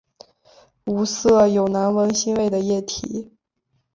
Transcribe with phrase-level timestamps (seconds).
[0.85, 3.35] 无色有难闻腥味的液体。